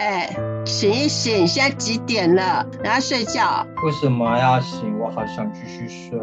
[0.00, 0.28] 哎，
[0.64, 2.66] 醒一醒，现在几点了？
[2.82, 3.64] 然后睡觉？
[3.84, 4.98] 为什么要醒？
[4.98, 6.18] 我好想继续睡。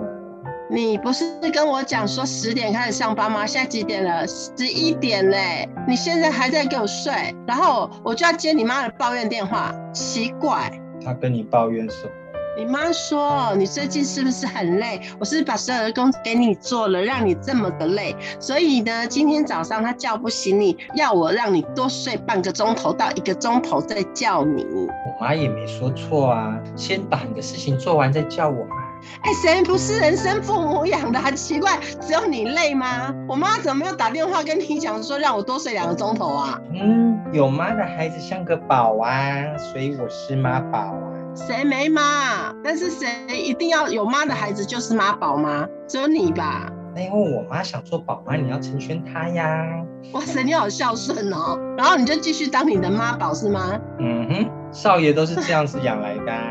[0.69, 3.45] 你不是跟我讲说十点开始上班吗？
[3.45, 4.25] 现在几点了？
[4.27, 5.67] 十一点嘞！
[5.87, 7.13] 你现在还在给我睡，
[7.45, 10.71] 然后我就要接你妈的抱怨电话，奇怪。
[11.03, 12.11] 他跟你抱怨什么？
[12.57, 15.01] 你妈说你最近是不是很累？
[15.17, 18.13] 我是不是把所有的工作给你做了，让你这么的累？
[18.41, 24.65] 所以呢，今天早上她叫不醒你，要我让你多睡半个钟头到一个钟头再叫你。
[24.65, 28.75] 我妈也没说错啊，先把你的事情做完再叫我嘛。
[29.23, 31.19] 哎，谁不是人生父母养的？
[31.19, 33.15] 很奇怪，只有你累吗？
[33.29, 36.59] 我妈怎么没有打电话跟你讲说让我多睡两个钟头啊？
[36.73, 41.10] 嗯，有妈的孩子像个宝啊，所以我是妈宝啊。
[41.33, 42.53] 谁没妈？
[42.63, 45.65] 但是谁一定要有妈的孩子就是妈宝吗？
[45.87, 46.69] 只有你吧？
[46.93, 49.65] 那因为我妈想做宝妈，你要成全她呀。
[50.13, 51.57] 哇塞，你好孝顺哦。
[51.77, 53.79] 然后你就继续当你的妈宝是吗？
[53.99, 56.41] 嗯哼，少爷都是这样子养来的啊。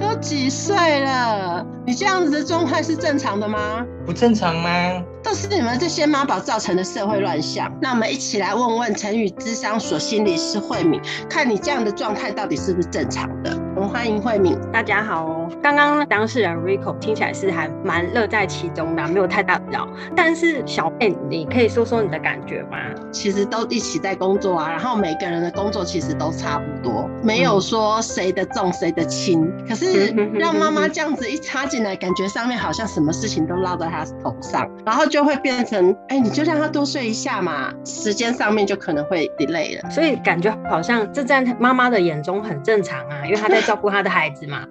[0.00, 1.64] 都几岁了？
[1.86, 3.86] 你这样子的状态是正常的吗？
[4.04, 5.02] 不正常吗？
[5.22, 7.72] 都是你们这些妈宝造成的社会乱象。
[7.80, 13.56] 那我们一起来问问成语智商所心理师慧敏，看你这样的状态到底是不是正常的？
[13.88, 14.58] 欢迎慧敏。
[14.72, 15.50] 大家好哦。
[15.62, 19.88] 刚刚当事人 Rico 听起来是还蛮乐在其中的，没有太大的扰。
[20.16, 22.78] 但是小贝，你可以说说你的感觉吗？
[23.12, 29.52] 其实都一起在工作啊，然后每个人的工作其实都差不多，没有说谁的重谁的轻。
[29.68, 39.90] 可是让妈妈这样子一插进来，感觉上面好像什么事情都落在她头上，然后就会变成，哎，你就让她多睡一下嘛，时间上面就可能会 delay 了。
[39.90, 44.66] 所以感觉好像这在妈妈的眼中很正常啊，因为她在照顾他的孩子嘛。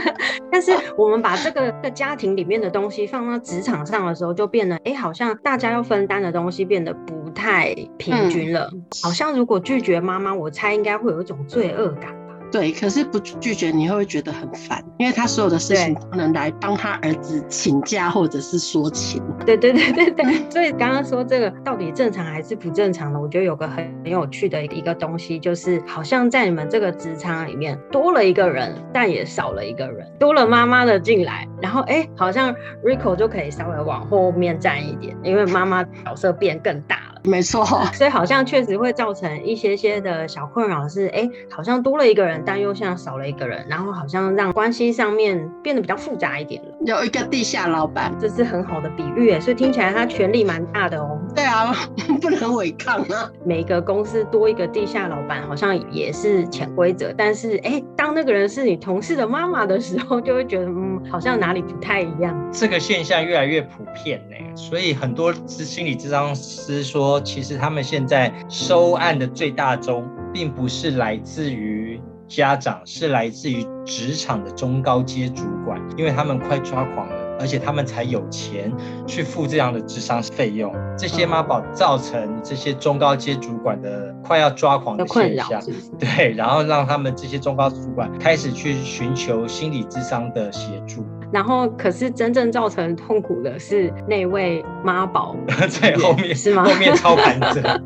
[0.50, 8.68] 但是我们把这个的家庭里面的东西放到职场上的时候，就变得，哎，好像大家要分担的东西变得不太平均了。
[8.72, 12.17] 嗯、好像如果拒绝妈妈，我猜应该会有一种罪恶感。
[12.50, 14.82] 对，可是不拒绝你会觉得很烦？
[14.98, 19.22] 因为他所有的事情都能来帮他儿子请假或者是说情。
[19.44, 20.50] 对对对对对。
[20.50, 23.20] 所以刚刚说这个到底正常还是不正常的？
[23.20, 32.54] 我觉得有个很很有趣的一个东西，就是好像在你们这个职场里面多了一个人，但也少了一个人，多了妈妈的进来，然后哎，好像
[32.84, 37.07] Rico 就可以稍微往后面站一点，因为妈妈角色变更大了。
[37.24, 42.42] 没错，所以好像确实会造成一些些的小困扰，是哎，好像多了一个人。
[42.46, 46.68] 但又像少了一个人，然后好像让关系上面变得比较复杂一点了。
[46.86, 51.17] 有一个地下老板，这是很好的比喻，所以听起来他权力蛮大的哦。
[51.38, 51.72] 对啊，
[52.20, 53.30] 不能违抗啊。
[53.44, 57.14] 每个公司多一个地下老板，好像也是潜规则。
[57.16, 62.36] 但是，哎，当那个人是你同事的妈妈的时候，就会觉得，嗯，好像哪里不太一样。
[62.52, 70.04] 这个现象越来越普遍呢，所以很多心理咨商师说，其实他们现在收案的最大宗，
[70.34, 72.00] 并不是来自于。
[72.26, 78.72] 家长是来自于职场的中高阶主管，因为他们快抓狂了，而且他们才有钱
[79.06, 80.74] 去付这样的智商费用。
[80.96, 85.60] 这些妈宝造成这些中高阶主管的快要抓狂的现象，
[85.98, 91.06] 对，然后让他们这些中高主管开始去寻求心理智商的协助。
[91.30, 95.36] 然后，可是真正造成痛苦的是那位妈宝
[95.68, 96.64] 在后面，是吗？
[96.64, 97.62] 后面操盘者。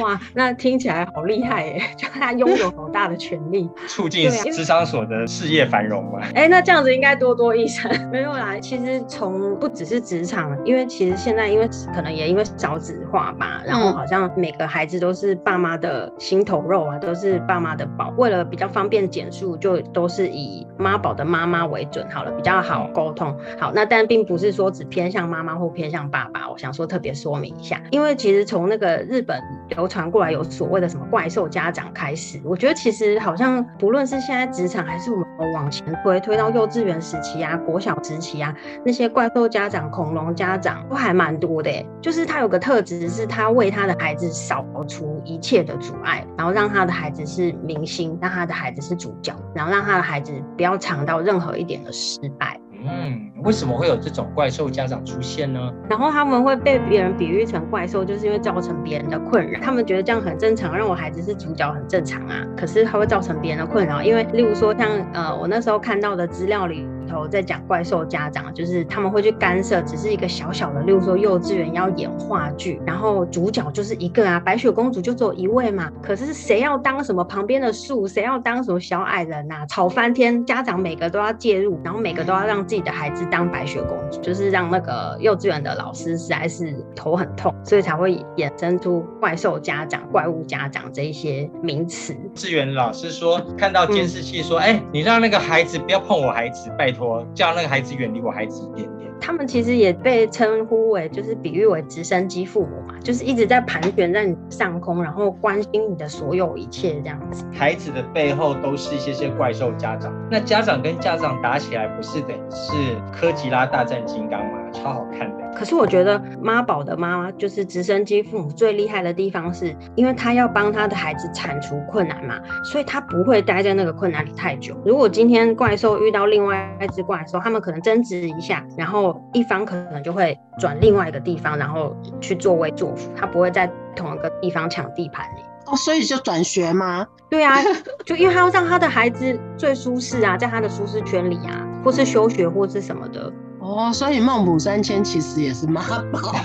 [0.00, 1.82] 哇，那听起来好厉害耶！
[1.96, 6.20] 就他拥有好大的权利， 促进智商所的事业繁荣嘛。
[6.34, 7.92] 哎，那这样子应该多多益善。
[8.10, 18.12] 没有啦，其实从不只是职场，因为其实现在因为可能也因为少子化吧，然后好像每个孩子都是爸妈的心头肉啊，都是爸妈的宝。
[18.16, 23.36] 为了比较方便简述，就都是以妈宝的妈妈为准好了，比较好沟通。
[23.58, 38.54] 好，那但并不是说只偏向妈妈或偏向爸爸，我想说特别说明一下，因为其实从那个日本流传过来有所谓的什么怪兽家长开始，我觉得其实好像不论是现在职场还是我们往前推推到幼稚园时期啊、国小时期啊，
[38.84, 41.70] 那些怪兽家长、恐龙家长都还蛮多的。
[42.00, 52.60] 就是他有个特质，是他为他的孩子扫除一切的阻碍，然后让他的孩子是明星，让他的孩子是主角，然后让他的孩子不要尝到任何一点的失败。
[52.86, 55.72] 嗯，为什么会有这种怪兽家长出现呢？
[55.88, 59.58] 然后他们会被别人比喻成怪兽，就是因为造成别人的困扰。
[59.60, 62.44] 他们觉得这样很正常，让我孩子是主角很正常啊。
[62.56, 75.90] 可是他会造成别人的困扰，因为例如说像呃我那时候看到的资料里头在讲怪兽家长，就是他们会去干涉，只是一个小小的，例如说幼稚园要演话剧，然后主角就是一个啊，白雪公主就只有一位嘛。
[76.02, 92.12] 可是谁要当什么旁边的树，谁要当什么小矮人呐、啊，吵翻天，家长每个都要介入，然后每个都要让自己的孩子当白雪公主，就是让那个幼稚园的老师实在是头很痛，所以才会衍生出怪兽家长、怪物家长这一些名词。
[92.14, 99.10] 幼稚园老师说，看到监视器说，哎、嗯欸，你让那个孩子不要碰我孩子，拜托，叫那个孩子远离我孩子一点点。
[99.20, 107.44] 他们其实也被称呼为，就是比喻为直升机父母嘛，就是一直在盘旋在你上空，然后关心你的所有一切这样子。
[107.52, 112.72] 孩子的背后都是一些些怪兽家长，那家长跟家长打起来，不是等于是
[113.12, 114.58] 科吉拉大战金刚吗？
[114.74, 115.44] 超好看的。
[115.56, 124.76] 可是我觉得妈宝的妈妈就是直升机父母最厉害的地方是，因为他要帮他的孩子铲除困难嘛，所以他不会待在那个困难里太久。
[124.84, 135.40] 如果今天怪兽遇到另外一只怪兽，他们可能争执一下，然后一方可能就会转另外一个地方，然后去作威作福，他不会在同一个地方抢地盘里。
[135.66, 137.06] 哦，所以就转学吗？
[137.30, 137.56] 对啊，
[138.04, 143.32] 就因为他要让他的孩子最舒适啊，在他的舒适圈里啊，或是休学或是什么的。
[143.64, 145.80] 哦，所以孟母三迁其实也是妈
[146.12, 146.36] 宝。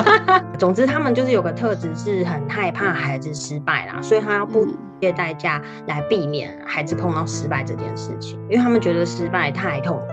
[0.58, 4.66] 总之，他们就是有个特质，是很害怕孩子失败啦，所以他要不
[4.98, 10.06] 惜代价来避免孩子碰到失败这件事情，因为他们觉得失败太痛苦。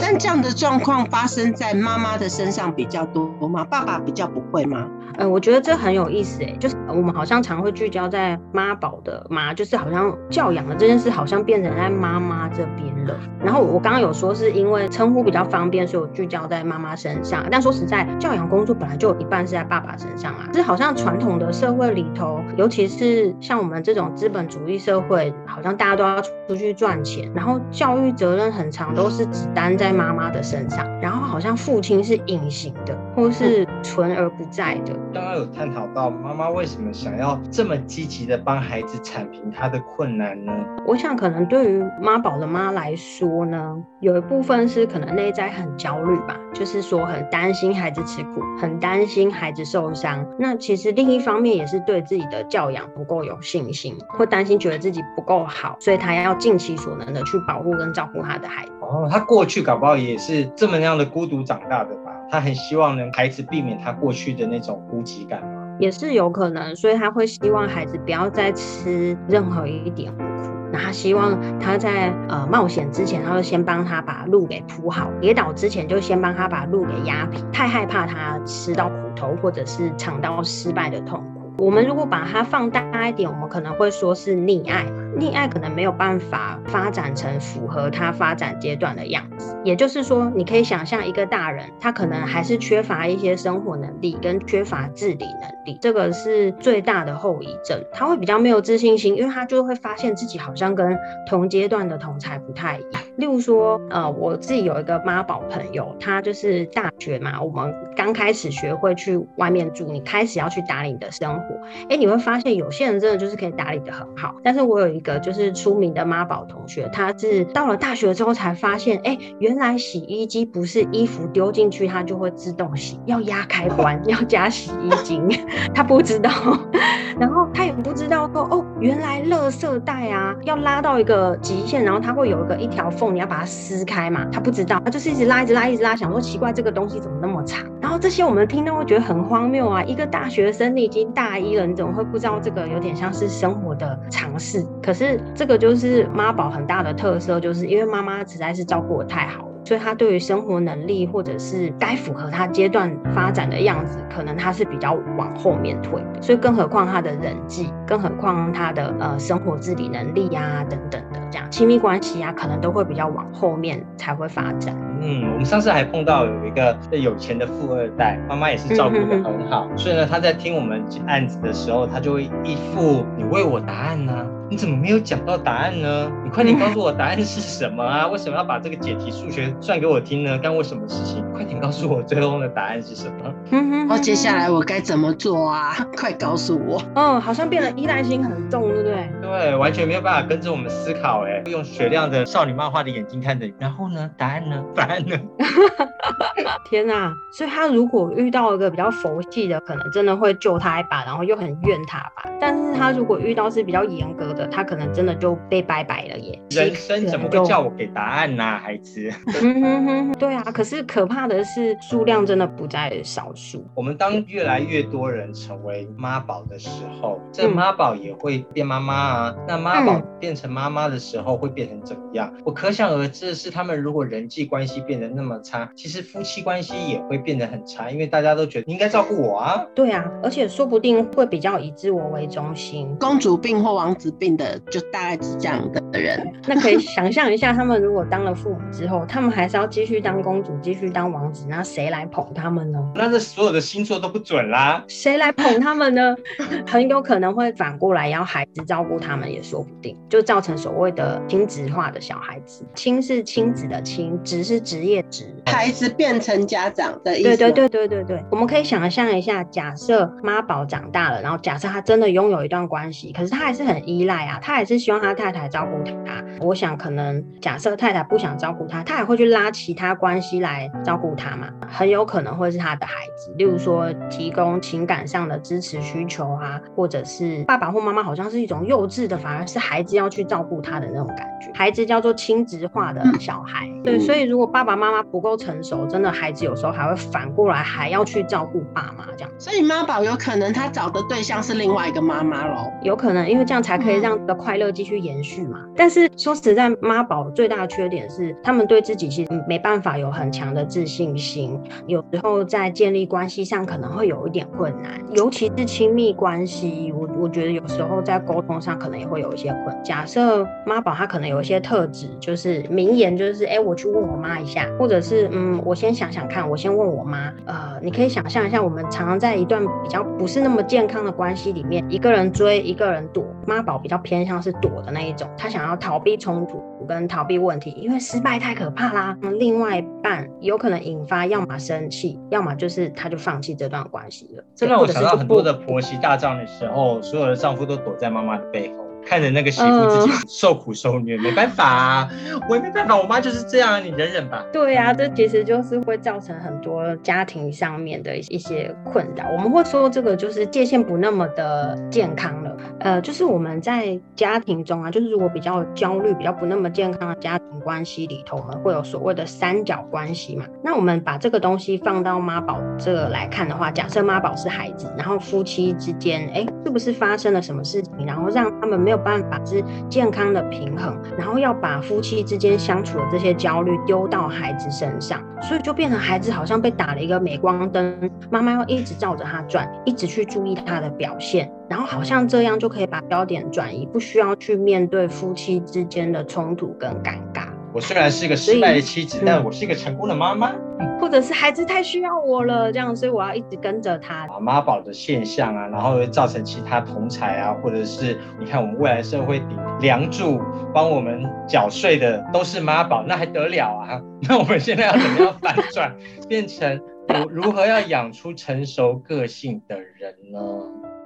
[0.00, 3.64] 但这样的状况发生在妈妈的身上比较多吗？
[3.64, 4.86] 爸爸比较不会吗？
[5.18, 13.14] 嗯，我觉得这很有意思诶，就是我们好像常会聚焦在妈宝的妈，就是好像教养的这件事好像变成在妈妈这边了。
[13.44, 17.44] 然后我刚刚有说是因为称呼比较方便，所以我聚焦在妈妈身上。
[17.50, 20.48] 但说实在，教养工作本来就有一半是在爸爸身上啊。
[20.50, 34.94] 就是好像传统的社会里头，尤其是像我们这种资本主义社会，好像大家都要出去赚钱，然后教育责任很长都是只担在妈妈的身上，然后好像父亲是隐形的，或是存而不在的。
[35.12, 40.52] 刚刚有探讨到妈妈为什么想要这么积极的帮孩子铲平他的困难呢？
[40.86, 50.24] 我想可能对于妈宝的妈来说呢，有一部分是可能内在很焦虑吧，就是说很担心孩子吃苦，很担心孩子受伤。
[50.38, 58.72] 那其实另一方面也是对自己的教养不够有信心，会担心觉得自己不够好，所以他要尽其所能的去保护跟照顾他的孩子。
[58.92, 62.12] 哦，他过去搞不好也是这么样的孤独长大的吧？
[62.30, 65.42] 他很希望能孩子避免他过去的那种孤寂感？
[65.78, 70.22] 也是有可能，所以他会希望孩子不要再吃任何一点苦。
[70.70, 77.42] 那他希望他在呃冒险之前，他就先帮他把路给铺好；跌倒之前，就先帮他把路给压平。
[77.50, 81.64] 太害怕他吃到苦头，或者是尝到失败的痛苦。
[81.64, 84.86] 我们如果把它放大一点，我们可能会说是溺爱。
[85.18, 97.82] 溺爱可能没有办法发展成符合他发展阶段的样子，也就是说，你可以想象一个大人，他可能还是缺乏一些生活能力跟缺乏自理能力，这个是最大的后遗症。
[97.92, 103.02] 他会比较没有自信心，因为他就会发现自己好像跟同阶段的同才不太一样。
[103.16, 111.54] 例如说，呃，我自己有一个妈宝朋友，他就是大学嘛，我们刚开始学会去外面住，你开始要去打理你的生活，
[111.90, 125.28] 哎，你会发现有些人真的就是可以打理得很好，但是我有一个就是出名的妈宝同学，他是到了大学之后才发现，哎，原来洗衣机不是衣服丢进去它就会自动洗，要压开关， 要加洗衣精，
[125.74, 126.30] 他不知道，
[127.20, 144.64] 然后他也不知道说，哦，原来垃圾袋啊要拉到一个极限，然后它会有一个一条缝，你要把它撕开嘛，他不知道，他就是一直拉，一直拉，一直拉，想说奇怪这个东西怎么那么长，然后这些我们听到会觉得很荒谬啊，一个大学生你已经大一了，你怎么会不知道这个有点像是生活的常识？
[144.82, 145.20] 可是。
[145.34, 156.22] 这个就是妈宝很大的特色，就是因为妈妈实在是照顾得太好了，所以他对于生活能力或者是该符合他阶段发展的样子，可能他是比较往后面退的。
[156.22, 164.76] 所以更何况他的人际，更何况他的呃生活自理能力呀、啊、等等的，这样亲密关系啊，可能都会比较往后面才会发展。
[165.00, 176.12] 嗯，我们上次还碰到有一个有钱的富二代，妈妈也是照顾的很好， 所以呢，他在听我们案子的时候，他就会一副你为我答案呢、啊，你怎么没有讲到答案呢？
[176.22, 178.06] 你快点告诉我答案是什么啊？
[178.08, 180.38] 为什么要把这个解题数学算给我听呢？
[180.38, 181.24] 干我什么事情？
[181.42, 183.34] 快快点告诉我最终的答案是什么？
[183.50, 185.74] 嗯哼，哦，接下来我该怎么做啊？
[185.96, 186.80] 快告诉我！
[186.94, 189.10] 嗯，好像变得依赖心很重，对不对？
[189.20, 193.52] 对，完全没有办法跟着我们思考，哎，用雪亮的少女漫画的眼睛看着你。
[193.58, 194.08] 然后呢？
[194.16, 194.62] 答案呢？
[194.74, 195.16] 答案呢？
[196.70, 197.12] 天哪！
[197.32, 202.24] 所以他如果遇到一个比较佛系的，可能真的会救他一把，然后又很怨他吧。
[202.40, 206.38] 但是他如果遇到是比较严格的，他可能真的就被拜拜了耶。
[206.50, 209.10] 人生怎么会叫我给答案呢、啊，孩子？
[209.42, 210.42] 嗯哼哼，对啊。
[210.52, 213.64] 可是可怕的是数量真的不在少数。
[213.74, 216.68] 我们当越来越多人成为妈宝的时
[217.00, 219.34] 候，这妈宝也会变妈妈啊。
[219.46, 222.32] 那妈宝变成妈妈的时候会变成怎么样？
[222.44, 229.64] 我可想而知的是，他们如果人际关系变得那么差，其实夫妻关系也会变得很差，因为大家都觉得你应该照顾我啊。
[229.74, 236.32] 对啊，而且说不定会比较以自我为中心，公主病或王子病的，就大概是这样的人。
[236.46, 242.78] 那可以想象一下，他们如果当了父母之后，他们还是要继续当公主，继续当王子，那谁来捧他们呢？
[242.94, 244.82] 那这所有的星座都不准啦。
[244.88, 246.16] 谁来捧他们呢？
[246.66, 252.64] 很有可能会反过来要孩子照顾他们，也说不定，就造成所谓的亲职化的小孩子。
[252.74, 257.36] 亲是亲子的亲，职是职业职，孩子变成家长的意思。
[257.36, 266.22] 对对对对对对，我们可以想象一下，假设妈宝长大了，然后假设他真的拥有一段关系，可是他还是很依赖啊，他还是希望他太太照顾他。
[266.40, 271.48] 我想可能假设太太不想照顾他，他还会去拉其他关系来照顾他嘛？
[271.68, 281.50] 很有可能会是他的孩子，例如说提供情感上的支持需求啊，或者是爸爸或妈妈好像是一种幼稚的，反而是孩子要去照顾他的那种感觉。
[281.52, 289.30] 孩子叫做亲职化的小孩，对，所以如果爸爸妈妈不够成熟，真的孩子有时候还会反过来还要去照顾爸妈这样。
[289.38, 292.70] 所以妈宝有可能他找的对象是另外一个妈妈喽？
[292.82, 295.58] 有可能，因为这样才可以让这个快乐继续延续嘛。
[295.74, 309.76] 但是说实在，妈宝最大的缺点是他们对自己其实没办法有很强的自信心，有时候在建立关系上可能会有一点困难，尤其是亲密关系，我我觉得有时候在沟通上可能也会有一些困。
[309.82, 317.32] 假设妈宝他可能有一些特质，就是名言就是，哎，我去问我妈一下，或者是嗯，我先想想看，我先问我妈。
[317.46, 329.16] 呃，你可以想象一下，我们常常在一段比较不是那么健康的关系里面，一个人追，一个人躲，妈宝比较偏向是躲的那一种，他想要逃避冲突跟逃避问题，因为失败太可怕啦。
[329.38, 334.44] 另外一半有可能引发要么生气，要么就是他就放弃这段关系了。
[334.54, 338.82] 这让我想到很多的婆媳大战的时候，所有的丈夫都躲在妈妈的背后。
[339.04, 342.10] 看着那个媳妇自己受苦受虐，呃、没办法啊，
[342.48, 344.44] 我也没办法，我妈就是这样，你忍忍吧。
[344.52, 349.28] 对呀、啊，这其实就是会造成很多家庭上面的一些困扰。
[349.32, 352.41] 我们会说这个就是界限不那么的健康
[352.80, 360.44] 呃，就是我们在家庭中啊，就是如果比较焦虑、比较不那么健康的家庭关系里头，我们会有所谓的三角关系嘛。
[360.62, 387.46] 那我们把这个东西放到妈宝这来看的话，假设妈宝是孩子，然后夫妻之间，哎，是不是发生了什么事情，然后让他们没有办法是健康的平衡，然后要把夫妻之间相处的这些焦虑丢到孩子身上，所以就变成孩子好像被打了一个镁光灯，妈妈要一直照着他转，一直去注意他的表现，然后好像这样就可以把焦点转移，不需要去面对夫妻之间的冲突跟尴尬。
[387.72, 390.52] 我虽然是一个失败的妻子，但我是一个成功的妈妈。
[391.00, 394.28] 或者是孩子太需要我了，这样，所以我要一直跟着他。
[394.38, 400.38] 妈宝的现象啊，然后会造成其他同才啊，或者是你看我们未来社会顶梁柱
[400.74, 403.98] 帮我们缴税的都是妈宝，那还得了啊？
[404.28, 405.96] 那我们现在要怎么样反转，
[406.28, 410.38] 变成如如何要养出成熟个性的人呢？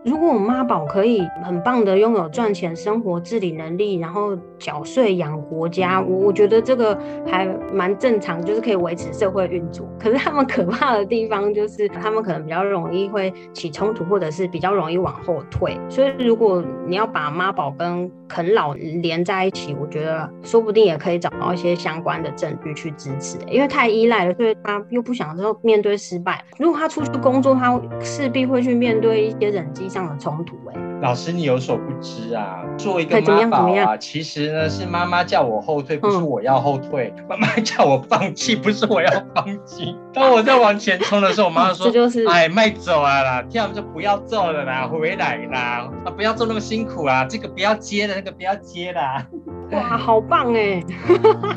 [0.06, 6.96] 如果我妈宝可以很棒的拥有赚钱、生活自理能力，然后缴税养国家，我我觉得这个
[7.26, 9.84] 还蛮正常，就是可以维持社会运作。
[9.98, 15.76] 可是他们可怕的地方就是，他们可能比较容易会起冲突，或者是比较容易往后退。
[15.88, 23.38] 所以如果你要把妈宝跟啃老连在一起，我觉得说不定也可以找到一些相关的证据去支持。
[23.48, 26.44] 因为太依赖了，所以他又不想说面对失败。
[26.58, 30.56] 如果他出去工作，他势必会去面对一些人际上的冲突。
[30.68, 39.96] 哎，老师，你有所不知啊，作为一个妈宝啊，其实呢是妈妈叫我后退，不是我要后退； 妈妈叫我放弃， 不是我要放弃。
[40.14, 49.26] 当我在往前冲的时候，我妈说：“这就是哎，迈走啊啦，这样就不要做了啦，回来啦，啊不要做那么辛苦啊，这个不要接了，那个不要接啦。”
[49.72, 50.80] 哇，好棒哎！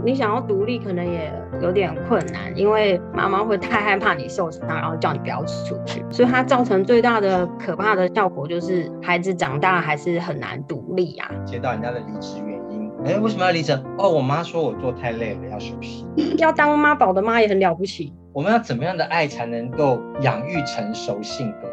[0.03, 1.31] 你想要独立，可能也
[1.62, 11.30] 有点困难，因为妈妈会太害怕你受伤，然后叫你不要出去，所以它造成最大的可怕的效果就是孩子长大还是很难独立啊。
[11.46, 13.74] 接到人家的离职原因，哎，为什么要离职？
[13.98, 16.06] 哦，我妈说我做太累了，要休息。
[16.38, 18.14] 要当妈宝的妈也很了不起。
[18.34, 21.70] 我们要怎么样的爱才能够养育成熟性格？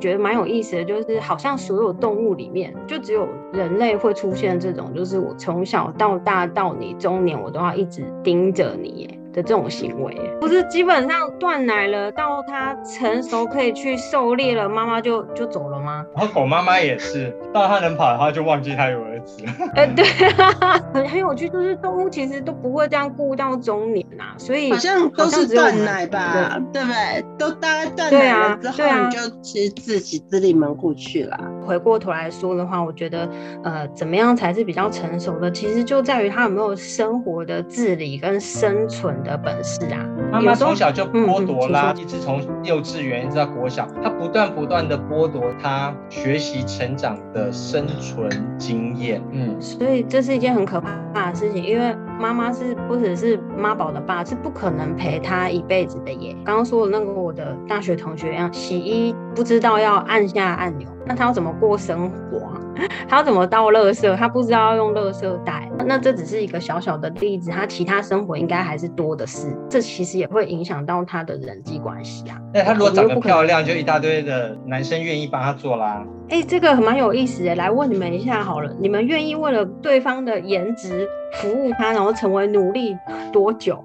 [0.00, 9.17] 觉得蛮有意思的，就是好像所有动物里面，就只有人类会出现这种，就是我从小到大到你中年，我都要一直盯着你耶。
[9.32, 16.04] 的这种行为，不是基本上断奶了，到它成熟可以去狩猎了，妈妈就就走了吗？
[16.16, 19.44] 然后狗妈妈也是， 到它能跑，它就忘记它有儿子。
[19.74, 27.24] 哎、欸，对啊，很 很有趣，就是动物其实都不会这样顾到中年呐、啊，所以好像都是断奶吧，对不对？
[27.38, 31.38] 都大概断奶了之后，你就其实自己自立门户去了。
[31.66, 33.28] 回过头来说的话，我觉得
[33.62, 35.50] 呃，怎么样才是比较成熟的？
[35.50, 40.06] 其实就在于他有没有生活的自理跟生存的本事啊。
[40.30, 49.22] 妈妈从小就剥夺啦，一直从幼稚园一直到国小，他不断不断的剥夺他学习成长的生存经验。
[49.32, 56.36] 嗯，所以这是一件很可怕的事情，因为妈妈是不只是妈宝的爸，是不可能陪他一辈子的耶。
[56.44, 60.88] 刚刚说的那个我的大学同学一样，洗衣不知道要按下按钮。
[61.06, 62.60] 那他要怎么过生活啊？
[63.08, 64.16] 他要怎么倒垃圾？
[64.16, 65.70] 他不知道要用垃圾袋。
[65.86, 69.56] 那这只是一个小小的例子，他其他生活应该还是多的是。
[69.70, 72.36] 这其实也会影响到他的人际关系啊。
[72.52, 76.04] 那他如果长得漂亮，就一大堆的男生愿意帮他做啦。
[76.30, 77.54] 哎、欸，这个蛮有意思的。
[77.54, 82.96] 来问你们一下好了，你们愿意为了对方的颜值服务他，然后成为奴隶
[83.32, 83.80] 多久？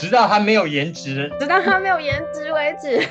[0.00, 3.06] 直到他没有颜值，直到他没有颜值为止。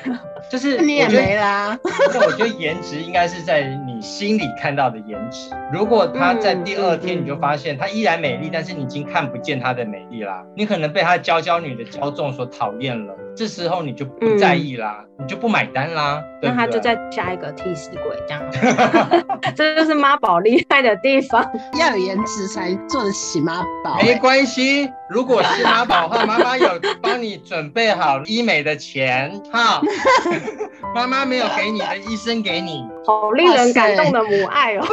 [0.50, 1.78] 就是你也没啦。
[2.12, 5.50] 那我觉得颜值应该是在你心里看到的颜值。
[5.72, 13.14] 如果他在第二天你就发现他依然美丽，但是你已经看不见他的美丽啦，你可能被他娇娇女的骄纵所讨厌了。
[13.36, 16.22] 这时候你就不在意啦，嗯、你就不买单啦。
[16.40, 18.42] 那他就在下一个替死鬼这样。
[19.56, 21.44] 这就是妈宝厉害的地方，
[21.78, 23.98] 要有颜值才做得起妈宝。
[24.02, 26.68] 没关系，如果是妈宝的话，妈妈有
[27.02, 29.80] 帮你准备好医美的钱哈。
[30.94, 32.86] 妈妈没有给你的，医生给你。
[33.04, 34.86] 好令人感动的母爱哦。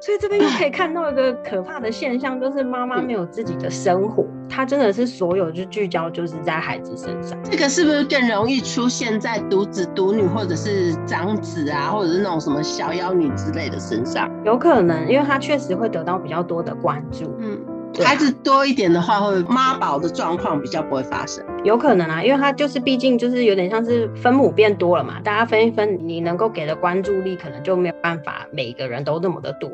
[0.00, 7.36] 所以这边又可以看到一个可怕的现象，就是妈妈没有自己的生活，她真的是所有就聚焦就是在孩子身上。
[7.42, 14.30] 这个是不是更容易出现在独子独女或者是长子啊，或者是那种什么小妖女之类的身上？
[14.44, 17.34] 有可能，因为他确实会得到比较多的关注。
[17.40, 17.58] 嗯。
[18.02, 21.44] 孩子多一点的话，会妈宝的状况比较不会发生。
[21.62, 29.70] 有可能啊，因为他就是毕竟就是有点像是分母变多了嘛，大家分一分，你能够给的关注力可能就没有办法每个人都那么的多。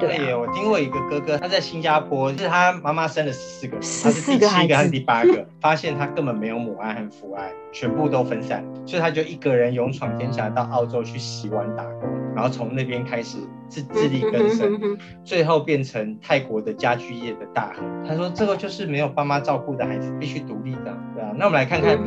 [0.00, 5.46] 对，啊、对，我听过一个哥哥，他在新加坡，就是他妈妈生了十四个，他是第七个还是第八个？
[5.60, 13.36] 发现他根本没有母爱和父爱，全部都分散，所以他就一个人勇闯天下，到澳洲去洗碗打工，然后从那边开始
[13.68, 17.84] 自自力更生， 最后变成泰国的家具业的大亨。
[18.08, 21.32] 他说这个就是没有爸妈照顾的孩子，必须独立的，对啊。
[21.36, 21.98] 那我们来看看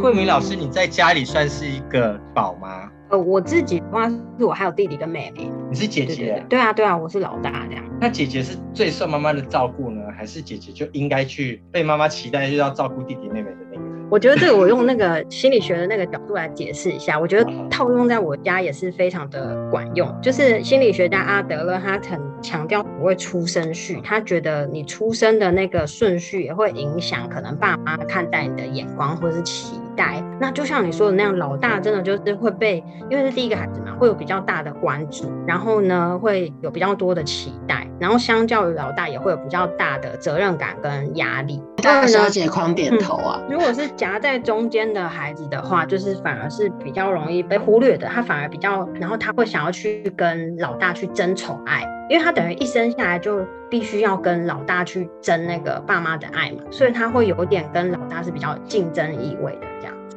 [0.00, 2.88] 慧敏老师，你在家里算是一个宝吗？
[3.10, 5.50] 呃，我自己的话是我还有弟弟跟妹妹。
[5.68, 6.14] 你是姐姐？
[6.14, 7.84] 对，对，对，对啊，对啊，我是老大这样。
[8.00, 13.90] 那姐姐是最受妈妈的照顾呢，还是姐姐就应该去被妈妈期待就要照顾弟弟妹妹的那个？
[14.10, 20.12] 我觉得这个我用那个心理学的那个角度来解释一下，我觉得 套用在我家也是非常的管用。
[20.20, 30.24] 就是心理学家阿德勒他很强调所谓出生序，他觉得你出生的那个顺序也会影响可能爸妈看待你的眼光或者是期待。
[30.40, 41.62] 那就像你说的那样，老大真的就是会被，因为是第一个孩子嘛，会有比较大的关注，然后呢会有比较多的期待，然后相较于老大也会有比较大的责任感跟压力。
[41.82, 43.40] 大小姐狂点头啊！
[43.50, 59.69] 如果是夹在中间的孩子的话，就是反而是比较容易被忽略的，他反而比较，然后他会想要去跟老大去争宠爱，因为他等于一生下来就必须要跟老大去争那个爸妈的爱嘛，所以他会有点跟老大是比较竞争意味的。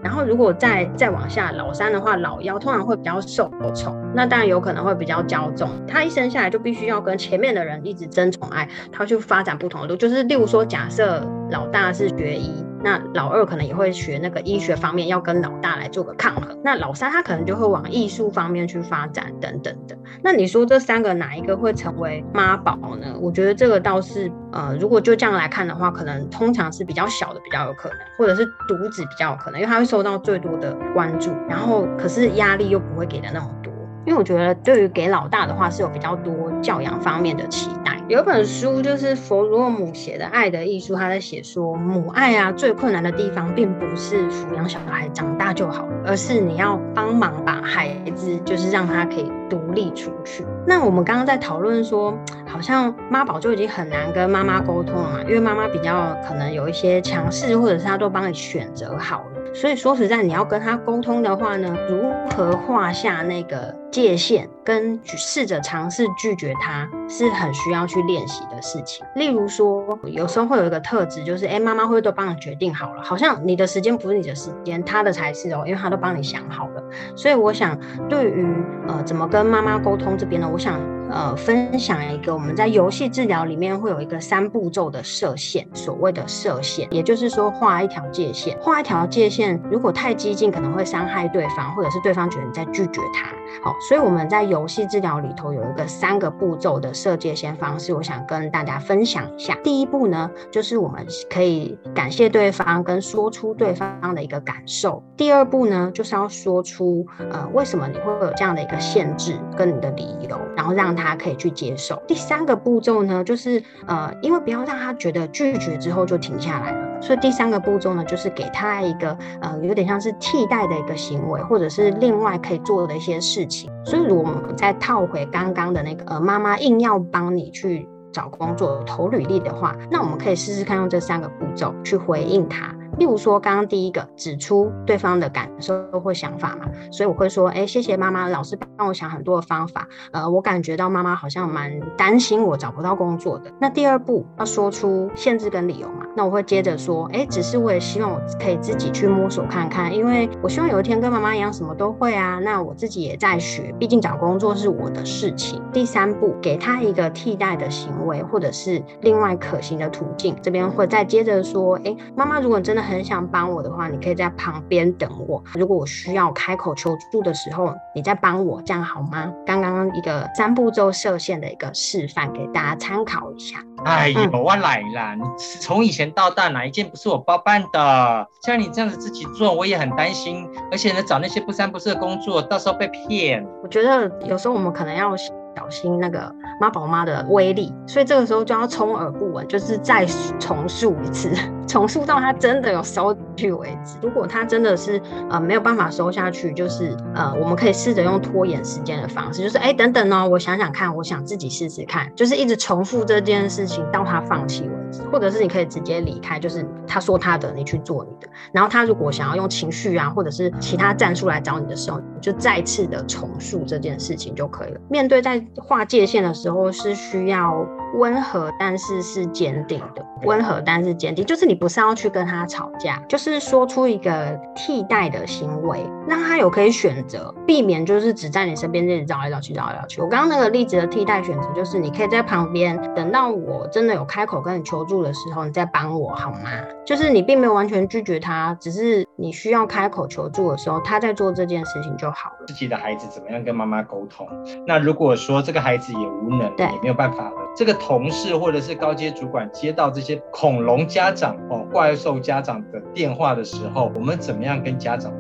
[0.04, 5.70] 然后如果再再往下，老三的话，老幺通常会比较受宠，那当然有可能会比较骄纵。
[5.88, 9.96] 他一生下来就必须要跟前面的人一直争宠爱，他去发展不同的路。
[9.96, 12.66] 就是例如说，假设老大是学医。
[12.84, 16.60] 那老二可能也会学那个医学方面，要跟老大来做个抗衡。
[16.64, 19.98] 那老三他可能就会往艺术方面去发展等等的。
[20.22, 23.16] 那你说这三个哪一个会成为妈宝呢？
[23.22, 33.72] 我觉得这个倒是，呃，如果就这样来看的话，可能通常是比较小的比较有可能，或者是独子比较有可能，因为他会受到最多的关注，然后可是压力又不会给的那么多。
[34.06, 37.98] 因为我觉得对于给老大的话是有比较多教养方面的期待。
[38.14, 50.46] 有本书就是弗洛姆写的《爱的艺术》，他在写说，母爱啊，最困难的地方并不是抚养小孩长大就好，而是你要帮忙把孩子，就是让他可以独立出去。
[50.68, 59.33] 那我们刚刚在讨论说，好像妈宝就已经很难跟妈妈沟通了嘛，因为妈妈比较可能有一些强势，或者是她都帮你选择好了。
[59.54, 69.06] 所以说实在，你要跟他沟通的话呢，如何画下那个界限，跟试着尝试拒绝他，是很需要去练习的事情。
[69.16, 76.84] 例如说，有时候会有一个特质，就是哎，妈妈会不会都帮你决定好了，好像你的时间不是你的时间，他的才是哦，因为他都帮你想好了。
[77.16, 77.78] 所以我想，
[78.10, 78.48] 对于
[78.88, 80.80] 呃怎么跟妈妈沟通这边呢，我想。
[81.14, 93.30] 呃，分享一个我们在游戏治疗里面会有一个三步骤的设限，所谓的设限，也就是说画一条界限，画一条界限，如果太激进，可能会伤害对方，或者是对方觉得你在拒绝他。
[93.64, 99.56] 好，所以我们在游戏治疗里头有一个三个步骤的设界限方式，我想跟大家分享一下。
[99.64, 105.04] 第一步呢，就是我们可以感谢对方，跟说出对方的一个感受。
[105.16, 110.94] 第二步呢，就是要说出呃为什么你会有这样的一个限制跟你的理由，然后让。
[110.96, 112.02] 他他可以去接受。
[112.08, 123.72] 第三个步骤呢，就是呃，因为不要让他觉得拒绝之后就停下来了，所以第三个步骤呢，就是给他一个呃，有点像是替代的一个行为，或者是另外可以做的一些事情。
[123.86, 132.74] 所以如果我们再套回刚刚的那个呃，妈妈硬要帮你去找工作投履历的话，那我们可以试试看用这三个步骤去回应他。
[132.98, 143.52] 例如说，刚刚第一个指出对方的感受或想法嘛，所以我会说，哎，谢谢妈妈，老师帮我想很多的方法，呃，我感觉到妈妈好像蛮担心我找不到工作的。
[143.60, 152.40] 那第二步要说出限制跟理由嘛，那我会接着说，哎，只是我也希望我可以自己去摸索看看，因为我希望有一天跟妈妈一样什么都会啊。
[152.40, 155.62] 那我自己也在学，毕竟找工作是我的事情。
[155.72, 165.44] 第三步，给他一个替代的行为或者是另外可行的途径，这边会再接着说，哎，妈妈，如果真的很想帮我的话，你可以在旁边等我。
[165.56, 169.32] 如果我需要开口求助的时候，你再帮我，这样好吗？
[169.46, 173.58] 刚刚一个三步骤射线的一个示范，给大家参考一下。
[173.86, 175.16] 哎呦，嗯、我来啦！
[175.16, 175.24] 你
[175.60, 178.28] 从以前到大哪一件不是我包办的？
[178.46, 180.48] 像你这样子自己做，我也很担心。
[180.72, 183.46] 而且呢，找那些不三不四的工作，到时候被骗。
[183.62, 185.14] 我觉得有时候我们可能要。
[185.56, 190.06] 小心那个妈宝妈的威力，所以这个时候就要充耳不闻，就是再
[190.40, 191.30] 重述一次，
[191.68, 193.98] 重塑到他真的有收进去为止。
[194.02, 208.28] 如果他真的是呃没有办法收下去，就是呃我们可以试着用拖延时间的方式，就是哎等等哦，我想想看，我想自己试试看，就是一直重复这件事情到他放弃为止，或者是你可以直接离开，就是他说他的，你去做你的。
[208.52, 214.80] 然后他如果想要用情绪啊，或者是其他战术来找你的时候，你就再次的重塑这件事情就可以了。
[214.90, 220.06] 面对在划界限的时候是需要温和，但是是坚定的。
[220.24, 230.02] 温和但是坚定，就是你不是要去跟他吵架，就是说出一个替代的行为，让他有可以选择，避免就是只在你身边一直绕来绕去，绕来绕去。
[230.02, 236.40] 我刚刚那个例子的替代选择，就是你可以在旁边等到我真的有开口跟你求助的时候，你再帮我好吗？
[236.86, 242.46] 就是你并没有完全拒绝他，只是你需要开口求助的时候，他在做这件事情就好了。
[242.48, 244.28] 自己的孩子怎么样跟妈妈沟通？
[244.68, 250.22] 那如果说这个孩子也无能，对，也没有办法了，这个同事或者是高阶主管接到这些。
[250.32, 255.12] 恐龙家长哦，怪兽家长的电话的时候，我们怎么样跟家长？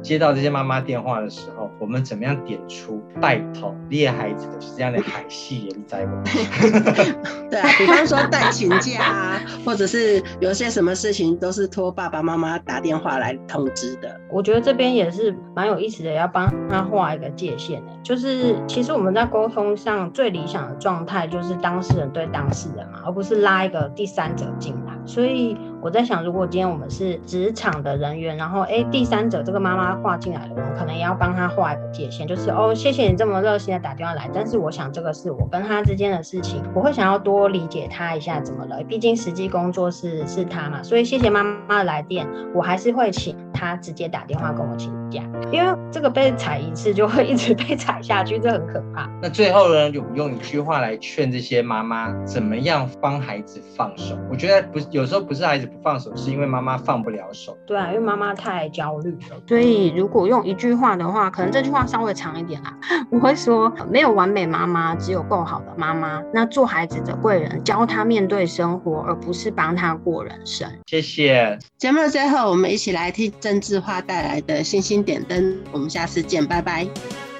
[0.00, 6.22] 接到这些妈妈电话的时候，我们怎么样点出拜托猎孩子的是这样的海戏也在吗？
[7.50, 14.20] 对啊，比方说带请假啊， 或者是有些什么事情都是托爸爸妈妈打电话来通知的。
[14.30, 17.82] 我觉得这边也是蛮有意思的，要帮他画一个界限。
[18.02, 24.92] 就是其实我们在沟通上最理想的状态就是当事人对当事人嘛，而不是拉一个第三者进来。
[25.04, 48.00] 所以我在想，如果今天我们是职场的人员，然后哎第三者这个妈妈画进来了，我们可能也要帮他画一个界限，就是哦谢谢你这么热心的打电话来，但是我想这个是我跟他之间的事情，我会想要多理解他一下怎么了，毕竟实际工作是是他嘛，所以谢谢妈妈的来电，我还是会请他直接打电话跟我请假，因为这个被踩一次就会 一直被踩。
[48.02, 49.08] 下去，这很可怕。
[49.22, 54.18] 那最后呢，有用一句话来劝这些妈妈，怎么样帮孩子放手？
[54.28, 57.56] 我觉得不，有时候不是孩子不放手，是因为妈妈放不了手。
[57.66, 59.36] 对啊，因为妈妈太焦虑了。
[59.46, 62.76] 所以如果用一句话的话，可能这句话稍微长一点啦。
[63.10, 66.22] 我会说，没有完美妈妈，只有够好的妈妈。
[66.32, 70.70] 那做孩子的贵人，教他面对生活，而不是帮他过人生。
[70.86, 71.58] 谢谢。
[71.78, 75.58] 节目的最后，我们一起来听郑智化带来的星星点灯。
[75.72, 77.31] 我们下次见，拜拜。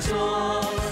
[0.00, 0.83] 间，